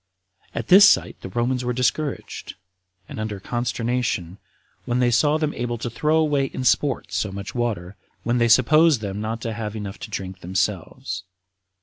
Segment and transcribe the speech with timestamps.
[0.55, 2.55] At this sight the Romans were discouraged,
[3.07, 4.39] and under consternation,
[4.85, 8.47] when they saw them able to throw away in sport so much water, when they
[8.49, 11.23] supposed them not to have enough to drink themselves.